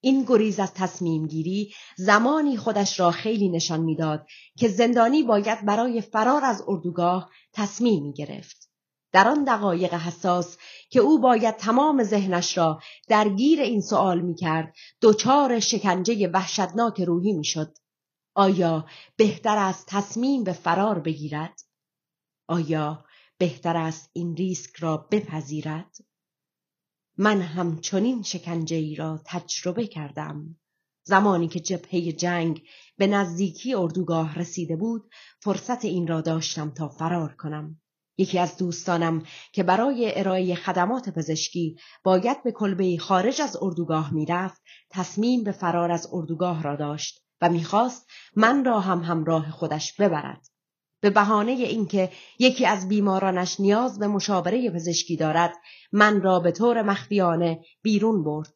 این 0.00 0.24
گریز 0.24 0.60
از 0.60 0.74
تصمیم 0.74 1.26
گیری 1.26 1.74
زمانی 1.96 2.56
خودش 2.56 3.00
را 3.00 3.10
خیلی 3.10 3.48
نشان 3.48 3.80
می‌داد 3.80 4.26
که 4.58 4.68
زندانی 4.68 5.22
باید 5.22 5.66
برای 5.66 6.00
فرار 6.00 6.44
از 6.44 6.62
اردوگاه 6.68 7.30
تصمیم 7.52 8.02
می 8.02 8.12
گرفت. 8.12 8.70
در 9.12 9.28
آن 9.28 9.44
دقایق 9.44 9.94
حساس 9.94 10.56
که 10.90 11.00
او 11.00 11.20
باید 11.20 11.56
تمام 11.56 12.02
ذهنش 12.02 12.58
را 12.58 12.80
درگیر 13.08 13.60
این 13.60 13.80
سوال 13.80 14.20
می 14.20 14.34
کرد 14.34 14.74
دچار 15.02 15.60
شکنجه 15.60 16.28
وحشتناک 16.28 17.00
روحی 17.00 17.32
می 17.32 17.44
شد. 17.44 17.78
آیا 18.34 18.86
بهتر 19.16 19.58
است 19.58 19.86
تصمیم 19.86 20.44
به 20.44 20.52
فرار 20.52 20.98
بگیرد؟ 20.98 21.60
آیا 22.48 23.04
بهتر 23.38 23.76
است 23.76 24.10
این 24.12 24.36
ریسک 24.36 24.76
را 24.76 24.96
بپذیرد؟ 24.96 25.96
من 27.22 27.40
همچنین 27.40 28.22
شکنجه 28.22 28.76
ای 28.76 28.94
را 28.94 29.20
تجربه 29.26 29.86
کردم. 29.86 30.56
زمانی 31.04 31.48
که 31.48 31.60
جبهه 31.60 32.12
جنگ 32.12 32.62
به 32.96 33.06
نزدیکی 33.06 33.74
اردوگاه 33.74 34.38
رسیده 34.38 34.76
بود 34.76 35.10
فرصت 35.40 35.84
این 35.84 36.06
را 36.06 36.20
داشتم 36.20 36.70
تا 36.70 36.88
فرار 36.88 37.34
کنم. 37.34 37.80
یکی 38.18 38.38
از 38.38 38.56
دوستانم 38.56 39.22
که 39.52 39.62
برای 39.62 40.18
ارائه 40.18 40.54
خدمات 40.54 41.08
پزشکی 41.08 41.76
باید 42.04 42.42
به 42.42 42.52
کلبه 42.52 42.98
خارج 42.98 43.40
از 43.40 43.56
اردوگاه 43.60 44.14
می‌رفت 44.14 44.62
تصمیم 44.90 45.44
به 45.44 45.52
فرار 45.52 45.90
از 45.90 46.08
اردوگاه 46.12 46.62
را 46.62 46.76
داشت 46.76 47.20
و 47.40 47.48
می‌خواست 47.48 48.06
من 48.36 48.64
را 48.64 48.80
هم 48.80 49.02
همراه 49.02 49.50
خودش 49.50 50.00
ببرد. 50.00 50.49
به 51.00 51.10
بهانه 51.10 51.52
اینکه 51.52 52.10
یکی 52.38 52.66
از 52.66 52.88
بیمارانش 52.88 53.60
نیاز 53.60 53.98
به 53.98 54.06
مشاوره 54.06 54.70
پزشکی 54.70 55.16
دارد 55.16 55.52
من 55.92 56.22
را 56.22 56.40
به 56.40 56.52
طور 56.52 56.82
مخفیانه 56.82 57.60
بیرون 57.82 58.24
برد 58.24 58.52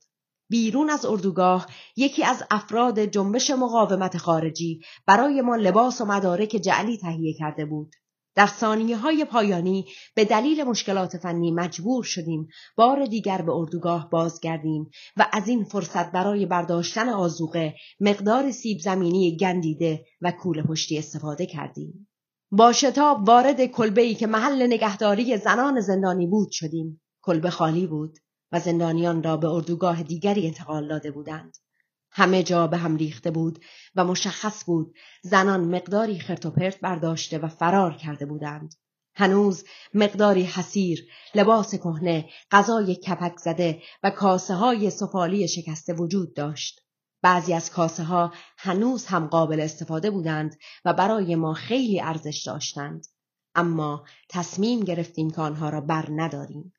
بیرون 0.48 0.90
از 0.90 1.04
اردوگاه 1.04 1.66
یکی 1.96 2.24
از 2.24 2.42
افراد 2.50 3.00
جنبش 3.00 3.50
مقاومت 3.50 4.16
خارجی 4.16 4.80
برای 5.06 5.40
ما 5.40 5.56
لباس 5.56 6.00
و 6.00 6.04
مدارک 6.04 6.48
جعلی 6.48 6.98
تهیه 6.98 7.34
کرده 7.38 7.64
بود 7.64 7.94
در 8.34 8.46
ثانیه 8.46 8.96
های 8.96 9.24
پایانی 9.24 9.86
به 10.14 10.24
دلیل 10.24 10.64
مشکلات 10.64 11.16
فنی 11.16 11.50
مجبور 11.50 12.04
شدیم 12.04 12.48
بار 12.76 13.06
دیگر 13.06 13.42
به 13.42 13.52
اردوگاه 13.52 14.10
بازگردیم 14.10 14.90
و 15.16 15.26
از 15.32 15.48
این 15.48 15.64
فرصت 15.64 16.12
برای 16.12 16.46
برداشتن 16.46 17.08
آزوقه 17.08 17.74
مقدار 18.00 18.50
سیب 18.50 18.78
زمینی 18.78 19.36
گندیده 19.36 20.04
و 20.20 20.30
کوله 20.30 20.62
پشتی 20.62 20.98
استفاده 20.98 21.46
کردیم. 21.46 22.08
با 22.56 22.72
شتاب 22.72 23.28
وارد 23.28 23.64
کلبه 23.66 24.02
ای 24.02 24.14
که 24.14 24.26
محل 24.26 24.66
نگهداری 24.66 25.36
زنان 25.36 25.80
زندانی 25.80 26.26
بود 26.26 26.50
شدیم. 26.50 27.00
کلبه 27.22 27.50
خالی 27.50 27.86
بود 27.86 28.18
و 28.52 28.60
زندانیان 28.60 29.22
را 29.22 29.36
به 29.36 29.48
اردوگاه 29.48 30.02
دیگری 30.02 30.46
انتقال 30.46 30.88
داده 30.88 31.10
بودند. 31.10 31.56
همه 32.10 32.42
جا 32.42 32.66
به 32.66 32.76
هم 32.76 32.96
ریخته 32.96 33.30
بود 33.30 33.58
و 33.94 34.04
مشخص 34.04 34.64
بود 34.64 34.94
زنان 35.22 35.60
مقداری 35.60 36.18
خرتوپرت 36.18 36.80
برداشته 36.80 37.38
و 37.38 37.48
فرار 37.48 37.94
کرده 37.94 38.26
بودند. 38.26 38.74
هنوز 39.14 39.64
مقداری 39.94 40.42
حسیر، 40.42 41.06
لباس 41.34 41.74
کهنه، 41.74 42.28
غذای 42.50 42.94
کپک 42.94 43.36
زده 43.36 43.82
و 44.02 44.10
کاسه 44.10 44.54
های 44.54 44.90
سفالی 44.90 45.48
شکسته 45.48 45.92
وجود 45.92 46.34
داشت. 46.34 46.83
بعضی 47.24 47.54
از 47.54 47.70
کاسه 47.70 48.02
ها 48.02 48.32
هنوز 48.58 49.06
هم 49.06 49.26
قابل 49.26 49.60
استفاده 49.60 50.10
بودند 50.10 50.56
و 50.84 50.92
برای 50.92 51.34
ما 51.34 51.52
خیلی 51.52 52.00
ارزش 52.00 52.42
داشتند. 52.46 53.06
اما 53.54 54.04
تصمیم 54.30 54.80
گرفتیم 54.80 55.30
که 55.30 55.40
آنها 55.40 55.68
را 55.68 55.80
بر 55.80 56.06
نداریم. 56.10 56.72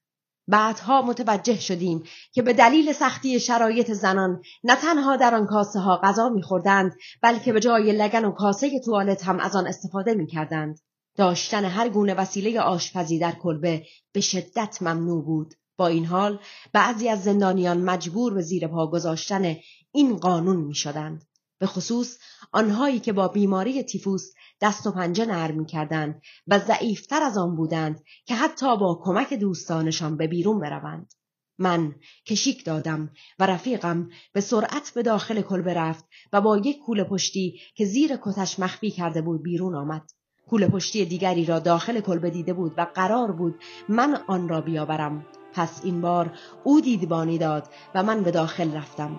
بعدها 0.47 1.01
متوجه 1.01 1.59
شدیم 1.59 2.03
که 2.31 2.41
به 2.41 2.53
دلیل 2.53 2.93
سختی 2.93 3.39
شرایط 3.39 3.91
زنان 3.91 4.41
نه 4.63 4.75
تنها 4.75 5.15
در 5.15 5.35
آن 5.35 5.45
کاسه 5.45 5.79
ها 5.79 6.01
غذا 6.03 6.29
میخوردند 6.29 6.95
بلکه 7.21 7.53
به 7.53 7.59
جای 7.59 7.91
لگن 7.91 8.25
و 8.25 8.31
کاسه 8.31 8.79
توالت 8.79 9.23
هم 9.23 9.39
از 9.39 9.55
آن 9.55 9.67
استفاده 9.67 10.13
می‌کردند. 10.13 10.79
داشتن 11.17 11.65
هر 11.65 11.89
گونه 11.89 12.13
وسیله 12.13 12.59
آشپزی 12.59 13.19
در 13.19 13.31
کلبه 13.31 13.85
به 14.11 14.21
شدت 14.21 14.77
ممنوع 14.81 15.25
بود. 15.25 15.53
با 15.77 15.87
این 15.87 16.05
حال 16.05 16.39
بعضی 16.73 17.09
از 17.09 17.23
زندانیان 17.23 17.81
مجبور 17.81 18.33
به 18.33 18.41
زیر 18.41 18.67
پا 18.67 18.87
گذاشتن 18.87 19.55
این 19.91 20.17
قانون 20.17 20.57
می 20.57 20.75
شدند. 20.75 21.25
به 21.59 21.65
خصوص 21.65 22.17
آنهایی 22.51 22.99
که 22.99 23.13
با 23.13 23.27
بیماری 23.27 23.83
تیفوس 23.83 24.31
دست 24.61 24.87
و 24.87 24.91
پنجه 24.91 25.25
نرم 25.25 25.65
کردند 25.65 26.21
و 26.47 26.59
ضعیفتر 26.59 27.23
از 27.23 27.37
آن 27.37 27.55
بودند 27.55 28.03
که 28.25 28.35
حتی 28.35 28.77
با 28.77 29.01
کمک 29.03 29.33
دوستانشان 29.33 30.17
به 30.17 30.27
بیرون 30.27 30.59
بروند. 30.59 31.13
من 31.57 31.95
کشیک 32.25 32.65
دادم 32.65 33.09
و 33.39 33.45
رفیقم 33.45 34.09
به 34.33 34.41
سرعت 34.41 34.91
به 34.95 35.03
داخل 35.03 35.41
کلبه 35.41 35.73
رفت 35.73 36.05
و 36.33 36.41
با 36.41 36.57
یک 36.57 36.77
کوله 36.85 37.03
پشتی 37.03 37.59
که 37.75 37.85
زیر 37.85 38.17
کتش 38.23 38.59
مخفی 38.59 38.91
کرده 38.91 39.21
بود 39.21 39.43
بیرون 39.43 39.75
آمد. 39.75 40.11
کوله 40.47 40.67
پشتی 40.67 41.05
دیگری 41.05 41.45
را 41.45 41.59
داخل 41.59 41.99
کلبه 41.99 42.29
دیده 42.29 42.53
بود 42.53 42.73
و 42.77 42.87
قرار 42.95 43.31
بود 43.31 43.55
من 43.89 44.23
آن 44.27 44.49
را 44.49 44.61
بیاورم. 44.61 45.25
پس 45.55 45.81
این 45.83 46.01
بار 46.01 46.31
او 46.63 46.81
دیدبانی 46.81 47.37
داد 47.37 47.63
و 47.95 48.03
من 48.03 48.23
به 48.23 48.31
داخل 48.31 48.75
رفتم. 48.75 49.15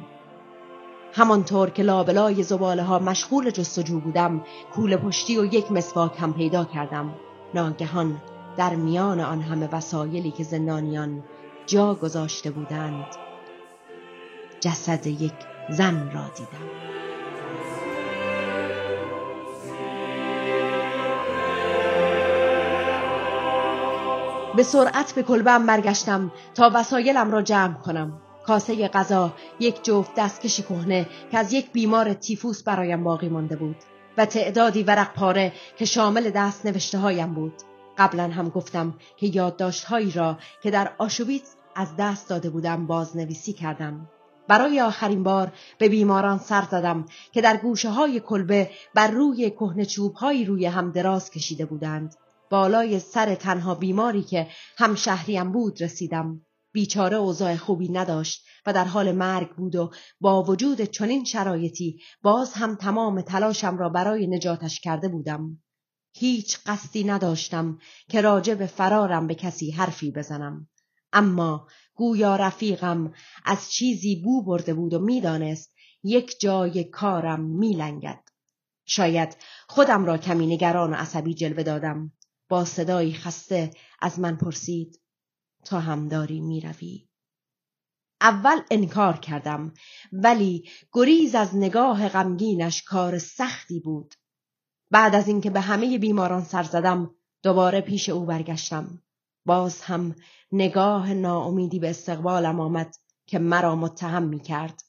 همانطور 1.12 1.70
که 1.70 1.82
لابلای 1.82 2.42
زباله 2.42 2.82
ها 2.82 2.98
مشغول 2.98 3.50
جستجو 3.50 4.00
بودم 4.00 4.44
کول 4.74 4.96
پشتی 4.96 5.38
و 5.38 5.44
یک 5.44 5.72
مسواک 5.72 6.12
هم 6.18 6.32
پیدا 6.34 6.64
کردم 6.64 7.14
ناگهان 7.54 8.22
در 8.56 8.74
میان 8.74 9.20
آن 9.20 9.40
همه 9.40 9.68
وسایلی 9.72 10.30
که 10.30 10.44
زندانیان 10.44 11.22
جا 11.66 11.94
گذاشته 11.94 12.50
بودند 12.50 13.06
جسد 14.60 15.06
یک 15.06 15.32
زن 15.70 16.10
را 16.10 16.24
دیدم 16.36 17.05
به 24.56 24.62
سرعت 24.62 25.12
به 25.12 25.22
کلبم 25.22 25.66
برگشتم 25.66 26.32
تا 26.54 26.70
وسایلم 26.74 27.30
را 27.30 27.42
جمع 27.42 27.74
کنم. 27.74 28.20
کاسه 28.46 28.88
غذا 28.88 29.32
یک 29.60 29.84
جفت 29.84 30.14
دستکش 30.16 30.60
کهنه 30.60 31.06
که 31.30 31.38
از 31.38 31.52
یک 31.52 31.72
بیمار 31.72 32.12
تیفوس 32.12 32.62
برایم 32.62 33.04
باقی 33.04 33.28
مانده 33.28 33.56
بود 33.56 33.76
و 34.18 34.26
تعدادی 34.26 34.82
ورق 34.82 35.14
پاره 35.14 35.52
که 35.76 35.84
شامل 35.84 36.30
دست 36.30 36.66
نوشته 36.66 36.98
هایم 36.98 37.34
بود. 37.34 37.52
قبلا 37.98 38.22
هم 38.22 38.48
گفتم 38.48 38.94
که 39.16 39.26
یادداشت 39.26 39.84
هایی 39.84 40.10
را 40.10 40.38
که 40.62 40.70
در 40.70 40.92
آشوبیتس 40.98 41.56
از 41.74 41.88
دست 41.98 42.28
داده 42.28 42.50
بودم 42.50 42.86
بازنویسی 42.86 43.52
کردم. 43.52 44.08
برای 44.48 44.80
آخرین 44.80 45.22
بار 45.22 45.52
به 45.78 45.88
بیماران 45.88 46.38
سر 46.38 46.62
زدم 46.70 47.04
که 47.32 47.40
در 47.40 47.56
گوشه 47.56 47.90
های 47.90 48.20
کلبه 48.20 48.70
بر 48.94 49.08
روی 49.08 49.50
کهنه 49.50 49.84
چوب 49.84 50.14
هایی 50.14 50.44
روی 50.44 50.66
هم 50.66 50.90
دراز 50.90 51.30
کشیده 51.30 51.66
بودند. 51.66 52.14
بالای 52.50 53.00
سر 53.00 53.34
تنها 53.34 53.74
بیماری 53.74 54.22
که 54.22 54.48
هم 54.78 54.94
شهریم 54.94 55.52
بود 55.52 55.82
رسیدم 55.82 56.40
بیچاره 56.72 57.16
اوضاع 57.16 57.56
خوبی 57.56 57.88
نداشت 57.88 58.44
و 58.66 58.72
در 58.72 58.84
حال 58.84 59.12
مرگ 59.12 59.50
بود 59.50 59.76
و 59.76 59.90
با 60.20 60.42
وجود 60.42 60.80
چنین 60.80 61.24
شرایطی 61.24 62.00
باز 62.22 62.52
هم 62.52 62.74
تمام 62.74 63.20
تلاشم 63.20 63.78
را 63.78 63.88
برای 63.88 64.26
نجاتش 64.26 64.80
کرده 64.80 65.08
بودم. 65.08 65.62
هیچ 66.12 66.58
قصدی 66.66 67.04
نداشتم 67.04 67.78
که 68.08 68.20
راجع 68.20 68.54
به 68.54 68.66
فرارم 68.66 69.26
به 69.26 69.34
کسی 69.34 69.70
حرفی 69.70 70.10
بزنم. 70.10 70.68
اما 71.12 71.66
گویا 71.94 72.36
رفیقم 72.36 73.12
از 73.44 73.70
چیزی 73.70 74.16
بو 74.24 74.42
برده 74.42 74.74
بود 74.74 74.94
و 74.94 74.98
می‌دانست 74.98 75.74
یک 76.02 76.40
جای 76.40 76.84
کارم 76.84 77.40
میلنگد. 77.40 78.22
شاید 78.86 79.36
خودم 79.68 80.04
را 80.04 80.18
کمی 80.18 80.46
نگران 80.46 80.92
و 80.92 80.96
عصبی 80.96 81.34
جلوه 81.34 81.62
دادم. 81.62 82.12
با 82.48 82.64
صدایی 82.64 83.14
خسته 83.14 83.70
از 84.00 84.18
من 84.18 84.36
پرسید 84.36 85.00
تا 85.64 85.80
هم 85.80 86.08
داری 86.08 86.40
می‌روی؟ 86.40 87.08
اول 88.20 88.60
انکار 88.70 89.16
کردم 89.16 89.74
ولی 90.12 90.68
گریز 90.92 91.34
از 91.34 91.56
نگاه 91.56 92.08
غمگینش 92.08 92.82
کار 92.82 93.18
سختی 93.18 93.80
بود. 93.80 94.14
بعد 94.90 95.14
از 95.14 95.28
اینکه 95.28 95.50
به 95.50 95.60
همه 95.60 95.98
بیماران 95.98 96.44
سر 96.44 96.62
زدم 96.62 97.14
دوباره 97.42 97.80
پیش 97.80 98.08
او 98.08 98.26
برگشتم. 98.26 99.02
باز 99.46 99.80
هم 99.80 100.14
نگاه 100.52 101.12
ناامیدی 101.14 101.78
به 101.78 101.90
استقبالم 101.90 102.60
آمد 102.60 102.94
که 103.26 103.38
مرا 103.38 103.76
متهم 103.76 104.22
می 104.22 104.40
کرد. 104.40 104.82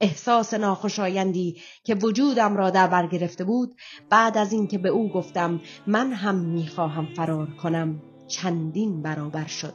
احساس 0.00 0.54
ناخوشایندی 0.54 1.56
که 1.84 1.94
وجودم 1.94 2.56
را 2.56 2.70
در 2.70 2.86
بر 2.86 3.06
گرفته 3.06 3.44
بود 3.44 3.74
بعد 4.10 4.38
از 4.38 4.52
اینکه 4.52 4.78
به 4.78 4.88
او 4.88 5.08
گفتم 5.12 5.60
من 5.86 6.12
هم 6.12 6.34
می‌خواهم 6.34 7.06
فرار 7.06 7.46
کنم 7.62 8.02
چندین 8.28 9.02
برابر 9.02 9.46
شد. 9.46 9.74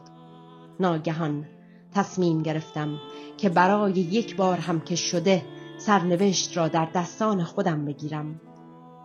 ناگهان 0.80 1.46
تصمیم 1.94 2.42
گرفتم 2.42 3.00
که 3.38 3.50
برای 3.50 3.92
یک 3.92 4.36
بار 4.36 4.58
هم 4.58 4.80
که 4.80 4.96
شده 4.96 5.46
سرنوشت 5.78 6.58
را 6.58 6.68
در 6.68 6.88
دستان 6.96 7.44
خودم 7.44 7.86
بگیرم. 7.86 8.42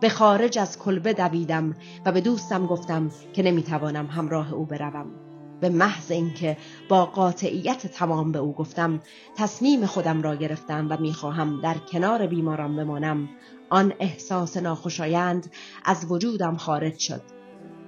به 0.01 0.09
خارج 0.09 0.57
از 0.57 0.79
کلبه 0.79 1.13
دویدم 1.13 1.75
و 2.05 2.11
به 2.11 2.21
دوستم 2.21 2.65
گفتم 2.65 3.11
که 3.33 3.43
نمی‌توانم 3.43 4.05
همراه 4.05 4.53
او 4.53 4.65
بروم. 4.65 5.28
به 5.61 5.69
محض 5.69 6.11
اینکه 6.11 6.57
با 6.89 7.05
قاطعیت 7.05 7.87
تمام 7.87 8.31
به 8.31 8.39
او 8.39 8.53
گفتم 8.53 8.99
تصمیم 9.35 9.85
خودم 9.85 10.21
را 10.21 10.35
گرفتم 10.35 10.87
و 10.89 10.97
می‌خواهم 10.97 11.61
در 11.61 11.75
کنار 11.91 12.27
بیماران 12.27 12.75
بمانم. 12.75 13.29
آن 13.69 13.93
احساس 13.99 14.57
ناخوشایند 14.57 15.51
از 15.85 16.11
وجودم 16.11 16.57
خارج 16.57 16.99
شد. 16.99 17.21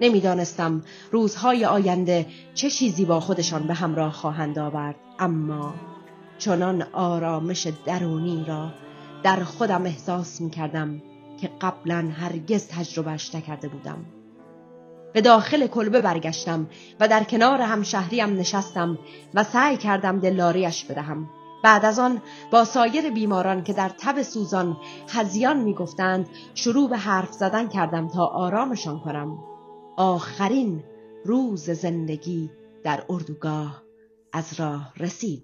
نمی‌دانستم 0.01 0.83
روزهای 1.11 1.65
آینده 1.65 2.25
چه 2.53 2.69
چیزی 2.69 3.05
با 3.05 3.19
خودشان 3.19 3.63
به 3.63 3.73
همراه 3.73 4.11
خواهند 4.11 4.59
آورد 4.59 4.95
اما 5.19 5.73
چنان 6.37 6.81
آرامش 6.81 7.67
درونی 7.85 8.45
را 8.47 8.71
در 9.23 9.43
خودم 9.43 9.83
احساس 9.85 10.41
می 10.41 10.49
کردم 10.49 11.01
که 11.41 11.49
قبلا 11.61 12.11
هرگز 12.13 12.67
تجربهش 12.67 13.35
نکرده 13.35 13.67
بودم. 13.67 14.05
به 15.13 15.21
داخل 15.21 15.67
کلبه 15.67 16.01
برگشتم 16.01 16.69
و 16.99 17.07
در 17.07 17.23
کنار 17.23 17.61
همشهریم 17.61 18.37
نشستم 18.39 18.99
و 19.33 19.43
سعی 19.43 19.77
کردم 19.77 20.19
دلاریش 20.19 20.85
بدهم. 20.85 21.29
بعد 21.63 21.85
از 21.85 21.99
آن 21.99 22.21
با 22.51 22.65
سایر 22.65 23.09
بیماران 23.09 23.63
که 23.63 23.73
در 23.73 23.89
تب 23.89 24.21
سوزان 24.21 24.77
هزیان 25.09 25.57
می‌گفتند 25.57 26.29
شروع 26.55 26.89
به 26.89 26.97
حرف 26.97 27.31
زدن 27.31 27.67
کردم 27.67 28.07
تا 28.07 28.25
آرامشان 28.25 28.99
کنم. 28.99 29.37
آخرین 29.97 30.83
روز 31.25 31.69
زندگی 31.69 32.49
در 32.83 33.03
اردوگاه 33.09 33.83
از 34.33 34.59
راه 34.59 34.93
رسید. 34.97 35.43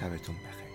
شبتون 0.00 0.36
بخیر. 0.36 0.65